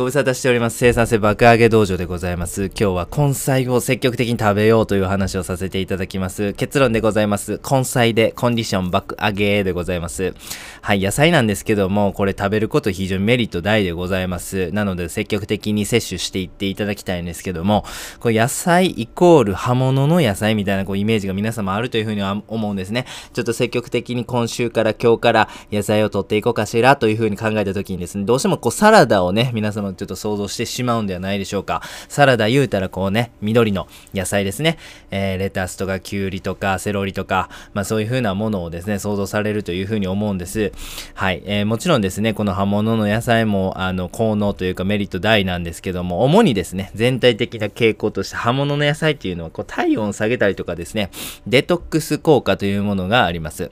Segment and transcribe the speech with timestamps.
[0.00, 0.78] ご無沙汰しております。
[0.78, 2.68] 生産性爆上げ道場でございます。
[2.68, 6.54] 今日は根菜を積極的に食べようという話をさせていただきます。
[6.54, 7.60] 結論でございます。
[7.70, 10.32] 根菜でコンディション爆上げでございます。
[10.80, 14.72] はい、野菜なんですけども、これ食べること非常にメリット大でございます。
[14.72, 17.84] なので積極的に摂取していっていただきたいんですけども、
[18.20, 23.04] これ野菜イコール葉物の野菜みたいなこうイメージが皆様あるというふうには思うんですね。
[23.34, 31.82] ちょっと積極的に今週から今日から野菜を取っていこうかしらというふうに考えた時にですね、どうしてもこうサラダをね、皆様ちょっと想像してしまうんではないでしょうか。
[32.08, 34.78] サラダ言うたらこうね、緑の野菜ですね。
[35.10, 40.72] えー、レタスとかキュウリとかセロリとか、まあそういうふうなものをですね、想像されるというふうに思うんです。
[41.14, 41.42] はい。
[41.44, 51.10] えー、もちろんですね、この葉物の野菜も、あの、効能というかメリット大なんですけども、主にですね、全体的な傾向として葉物の野菜っていうのは、こう体温を下げたりとかですね、
[51.46, 53.70] デトックス効果というものがあります。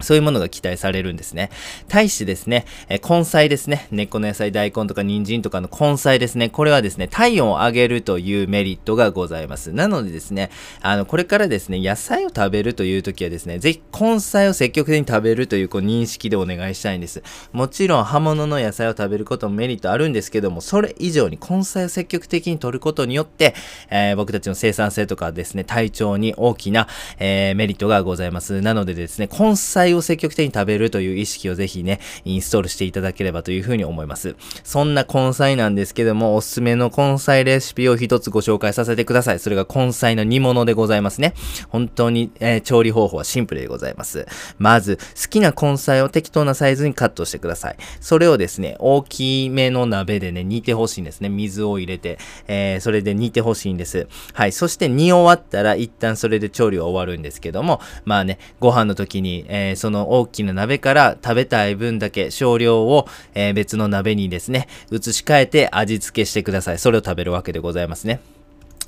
[0.00, 1.50] そういうものが期待されるんですね。
[1.88, 3.86] 対してですね、えー根菜ですね。
[3.90, 6.48] 根っこの野菜、大根とか人参とかの根菜ですね。
[6.48, 9.72] これはですね、体温を上げるというメリットがございます。
[9.72, 10.50] なのでですね、
[10.82, 17.22] あの、これからですね、野菜を食べるという時はですね、ぜひ根菜を積極的に食べるというこう認識でお願いしたいんです。
[17.52, 23.54] もちろん葉物の野菜を食べることもメリットあるんですけども、それ以上に根菜を積極的に取ることによって、
[23.90, 26.88] えー僕たちの生産性とかですね、体調に大きな、
[27.18, 28.60] えーメリットがございます。
[28.60, 34.36] なのでですね、根菜を積極的に食べるという意識をぜひね、インストールしていただければというふうに思います。
[34.64, 39.38] そんな根菜なんですけども、おすすめの根菜レシピを一つご紹介させてください。
[39.38, 41.34] それが根菜の煮物でございますね。
[41.68, 44.26] 本当に、えー調理方法はシンプルでございます。
[44.58, 47.76] まず、好きな根菜を適当なサイズにカットしてください。
[48.00, 51.28] それをですね、大きめの鍋でね、煮てほしいんですね。
[51.28, 54.08] 水を入れて、えーそれで煮てほしいんです。
[54.32, 54.52] はい。
[54.52, 66.78] そして煮終わったら、一旦それで調理は終わるんですけども、まあね、ご飯の時に、えーその大きな鍋から食べたい分だけ少量を、えー別の鍋にですね、移し替えて味付けしてください。
[66.78, 68.20] それを食べるわけでございますね。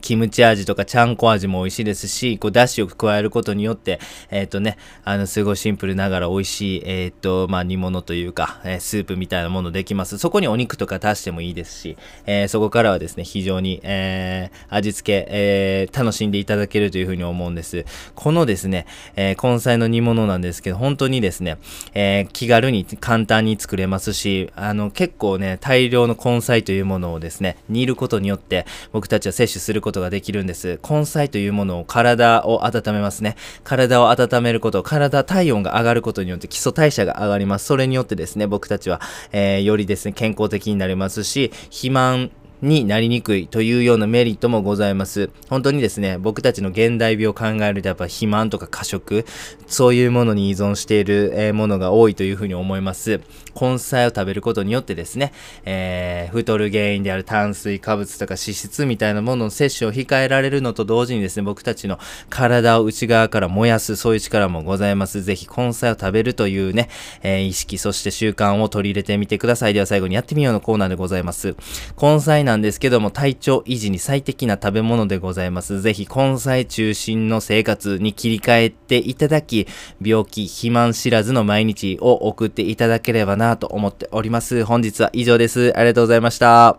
[0.00, 10.18] キムチ味とかちゃんこ味も美味しいですし、こう、だしを加えることによって、えっ、とね、あの、すごいシンプルながら美味しい、えっ、と、まあ、煮物というか、えースープみたいなものできます。
[10.18, 11.96] そこにお肉とか足してもいいですし、
[12.26, 17.84] えそこからはですね、非常に、えー味付け、えー楽しんでいただけるというふうに思うんです。
[18.14, 21.58] このですね、えー根菜の煮物なんですけど、本当にですね、
[21.94, 30.80] えー気軽に簡単に作れますし、あの、結構ね、大量の根菜というものをですね、煮ることによって、僕たちは摂取することができるんです。
[30.88, 33.36] 根菜というものを体を温めますね。
[33.64, 37.66] 体を温めること、体体温が上がることによって基礎代謝が上がります。
[37.66, 39.00] それによってですね、僕たちは、
[39.32, 42.30] えーよりですね、健康的になりますし、肥満、
[42.62, 45.30] になりにくいというようなメリットもございます。
[45.50, 49.26] 本当にですね、僕たちの現代病を考えるとやっぱ肥満とか過食、
[49.66, 53.20] そういうものに依存している、ものが多いというふうに思います。
[53.60, 55.32] 根菜を食べることによってですね、
[55.64, 61.98] えー太る原因である炭水化物とか脂質みたいなものの摂取を控えられるのと同時にですね、僕たちの
[62.30, 65.22] 体を内側から燃やす、そういう力もございます。
[65.22, 66.88] ぜひ根菜を食べるというね、
[67.22, 69.74] えー意識、そして習慣を取り入れてみてください。
[69.74, 71.56] では最後にやってみようのコーナーでございます。
[72.00, 75.80] 根菜なんですけども、体調維持に最適な食べ物でございます。
[75.80, 79.66] ぜひ根菜中心の生活に切り替えていただき、
[80.02, 84.64] 病気、肥満知らずの毎日を送っていただければなと思っております。
[84.64, 85.72] 本日は以上です。
[85.76, 86.78] ありがとうございました。